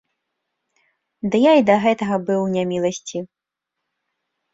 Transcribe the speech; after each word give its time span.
Ды 1.35 1.41
я 1.43 1.51
і 1.59 1.65
да 1.69 1.75
гэтага 1.83 2.15
быў 2.29 2.39
у 2.45 2.47
няміласці. 2.55 3.17